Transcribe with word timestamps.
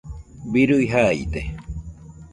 birui 0.53 0.81
jaide 0.93 1.43